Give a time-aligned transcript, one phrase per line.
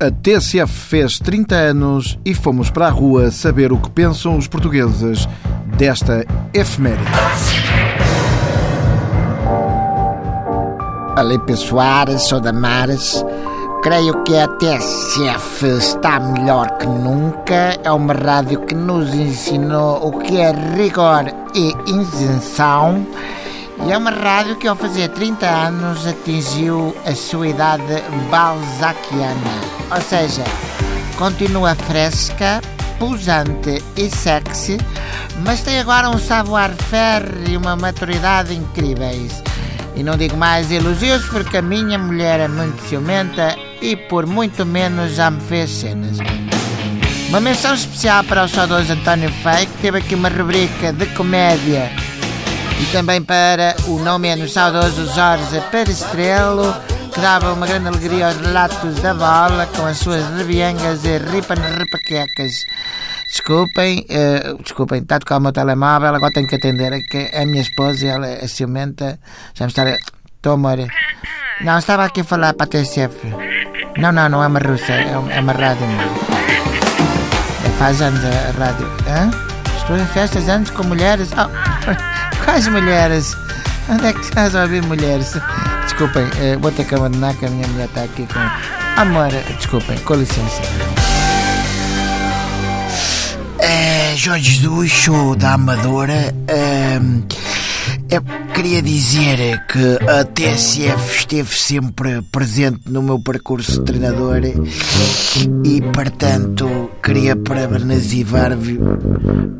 [0.00, 4.46] A TSF fez 30 anos e fomos para a rua saber o que pensam os
[4.46, 5.26] portugueses
[5.76, 6.24] desta
[6.54, 7.02] efeméride.
[11.18, 13.24] Olá pessoal, sou da Mares.
[13.82, 17.76] Creio que a TSF está melhor que nunca.
[17.82, 21.24] É uma rádio que nos ensinou o que é rigor
[21.56, 23.04] e isenção.
[23.86, 29.34] E é uma rádio que ao fazer 30 anos atingiu a sua idade balzaquiana.
[29.90, 30.44] Ou seja,
[31.16, 32.60] continua fresca,
[32.98, 34.78] pujante e sexy,
[35.44, 39.42] mas tem agora um savoir-faire e uma maturidade incríveis.
[39.94, 44.66] E não digo mais elogios porque a minha mulher é muito ciumenta e por muito
[44.66, 46.18] menos já me fez cenas.
[47.28, 51.90] Uma menção especial para o saudoso António Fei, que teve aqui uma rubrica de comédia.
[52.80, 56.74] E também para o não menos saudoso Jorge Perestrelo,
[57.12, 62.52] que dava uma grande alegria aos relatos da bola com as suas rebiangas e ripan-ripaquecas.
[63.28, 67.36] Desculpem, uh, desculpem, está a tocar o meu telemóvel, agora tenho que atender, é que
[67.36, 69.18] a minha esposa, ela é ciumenta,
[69.54, 69.96] já me está a...
[70.38, 70.78] Estou, amor.
[71.60, 73.26] Não, estava aqui a falar para a TCF.
[73.98, 75.84] Não, não, não é uma russa, é uma, é uma rádio.
[77.66, 78.86] É, faz anos a rádio.
[79.08, 79.47] Hã?
[79.88, 81.30] Estou em festas anos com mulheres.
[81.32, 81.48] Oh,
[82.44, 83.34] quais mulheres?
[83.88, 85.32] Onde é que estás a ouvir mulheres?
[85.84, 89.00] Desculpem, uh, vou ter que abandonar que a minha mulher está aqui com.
[89.00, 90.60] Amor, desculpem, com licença.
[93.60, 96.34] É, Jorge Jesus, sou da Amadora.
[96.48, 97.00] É,
[98.10, 98.22] eu
[98.54, 104.40] queria dizer que a TSF esteve sempre presente no meu percurso de treinador
[105.64, 108.78] e, portanto, queria parabenizar-vos.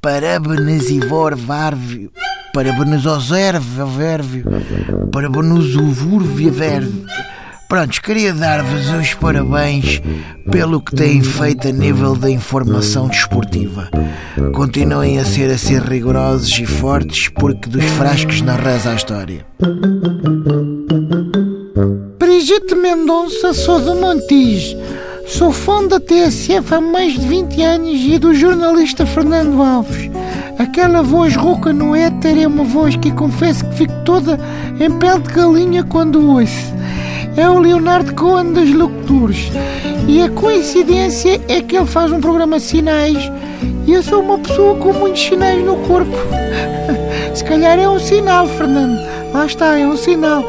[0.00, 2.08] Parabenizar-vos.
[2.54, 4.42] Parabenizar-vos.
[5.12, 6.86] Parabenizar-vos.
[7.70, 10.02] Prontos, queria dar-vos os parabéns
[10.50, 13.88] pelo que têm feito a nível da informação desportiva.
[14.52, 19.46] Continuem a ser assim rigorosos e fortes, porque dos frascos não reza a história.
[22.18, 24.76] Brigitte Mendonça, sou do Montijo.
[25.28, 30.10] Sou fã da TSF há mais de 20 anos e do jornalista Fernando Alves.
[30.58, 34.40] Aquela voz rouca no éter é uma voz que confesso que fico toda
[34.80, 36.80] em pele de galinha quando ouço
[37.36, 39.50] é o Leonardo Cohen das locutores.
[40.08, 43.30] E a coincidência é que ele faz um programa de sinais
[43.86, 46.16] e eu sou uma pessoa com muitos sinais no corpo.
[47.34, 48.98] Se calhar é um sinal, Fernando.
[49.32, 50.44] Lá está, é um sinal.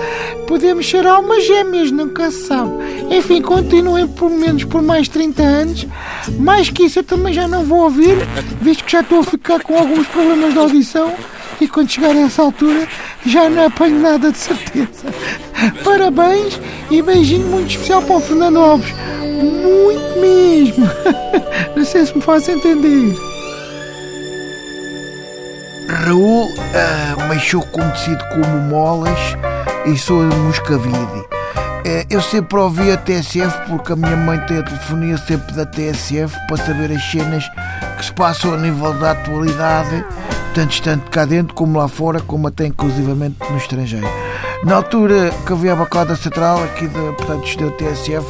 [0.47, 2.71] Podemos ser almas gêmeas, nunca se sabe.
[3.09, 5.87] Enfim, continuem por menos por mais 30 anos.
[6.39, 8.17] Mais que isso eu também já não vou ouvir,
[8.59, 11.13] visto que já estou a ficar com alguns problemas de audição
[11.61, 12.87] e quando chegar a essa altura
[13.25, 15.13] já não apanho nada de certeza.
[15.83, 18.93] Parabéns e beijinho muito especial para o Fernando Alves.
[19.21, 20.87] Muito mesmo.
[21.75, 23.15] Não sei se me faço entender.
[25.89, 29.19] Raul, uh, mas sou conhecido como Molas
[29.85, 30.97] e sou Moscavide.
[30.97, 35.65] Uh, eu sempre ouvi a TSF porque a minha mãe tem a telefonia sempre da
[35.65, 37.49] TSF para saber as cenas
[37.97, 40.05] que se passam a nível da atualidade
[40.53, 44.07] tanto tanto cá dentro como lá fora, como até inclusivamente no estrangeiro.
[44.63, 48.27] Na altura que havia a bancada central aqui de, portanto, deu TSF,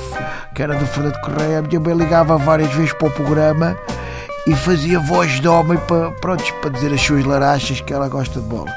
[0.56, 3.78] que era do Fernando Correia, a minha mãe ligava várias vezes para o programa
[4.48, 8.40] e fazia voz de homem para, pronto, para dizer as suas larachas que ela gosta
[8.40, 8.72] de bola.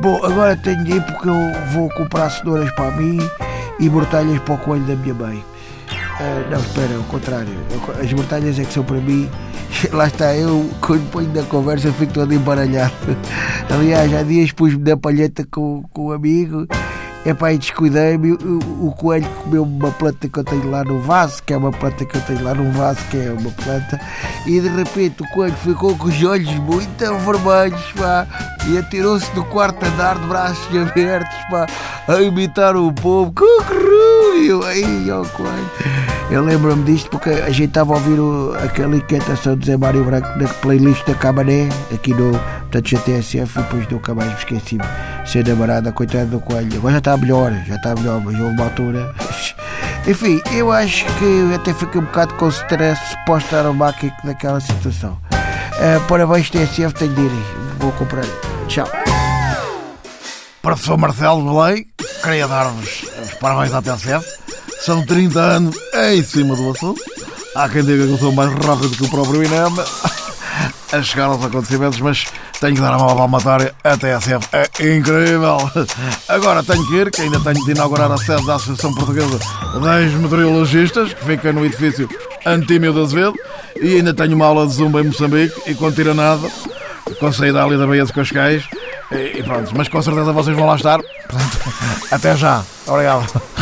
[0.00, 1.34] Bom, agora tenho de ir porque eu
[1.72, 3.18] vou comprar cenouras para mim
[3.80, 5.44] e mortalhas para o coelho da minha mãe.
[5.88, 7.54] Uh, não, espera, ao contrário.
[8.02, 9.30] As mortalhas é que são para mim
[9.92, 12.92] Lá está eu, quando ponho na conversa, fico todo embaralhado.
[13.70, 16.66] Aliás, há dias pus-me na palheta com, com um amigo.
[17.28, 18.32] Epá, e descuidei-me.
[18.32, 21.70] O, o, coelho comeu uma planta que eu tenho lá no vaso, que é uma
[21.70, 24.00] planta que eu tenho lá no vaso, que é uma planta.
[24.46, 28.26] E de repente o coelho ficou com os olhos muito vermelhos, pá,
[28.66, 31.66] e atirou-se do quarto andar de braços abertos, pá,
[32.08, 33.30] a imitar o povo.
[33.32, 34.38] Cucurru!
[34.38, 35.70] E eu, aí, ó, coelho.
[36.30, 40.02] Eu lembro-me disto porque a gente estava a ouvir o, aquela inquietação do Zé Mário
[40.02, 42.32] Branco na playlist da Camané, aqui no
[42.70, 46.76] portanto, GTSF, depois nunca mais me esqueci de ser namorada, coitada do coelho.
[46.76, 49.14] Agora já está melhor, já está melhor, mas houve uma altura.
[50.06, 55.18] Enfim, eu acho que até fiquei um bocado com stress pós-traumático daquela situação.
[55.32, 57.30] Uh, parabéns, TSF, tenho de ir,
[57.78, 58.24] vou comprar.
[58.66, 58.88] Tchau.
[60.62, 61.86] Professor Marcelo Belém,
[62.22, 64.38] queria dar-vos os parabéns à TSF
[64.80, 65.76] são 30 anos
[66.12, 67.02] em cima do assunto.
[67.54, 69.74] Há quem diga que eu sou mais rápido que o próprio INEM
[70.92, 72.26] a chegar aos acontecimentos, mas
[72.60, 74.48] tenho que dar a mala palmatória à TSF.
[74.52, 75.58] É incrível!
[76.28, 79.38] Agora tenho que ir, que ainda tenho de inaugurar a sede da Associação Portuguesa
[79.80, 82.08] das Meteorologistas, que fica no edifício
[82.44, 83.34] Antímio de Azevedo,
[83.80, 86.48] e ainda tenho uma aula de zumba em Moçambique e com tiranada,
[87.20, 88.64] com saída ali da Baía de Cascais.
[89.10, 91.00] E pronto, mas com certeza vocês vão lá estar.
[91.00, 91.58] Portanto,
[92.10, 92.62] até já.
[92.86, 93.57] Obrigado.